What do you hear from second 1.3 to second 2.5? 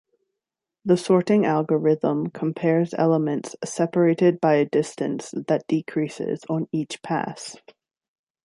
algorithm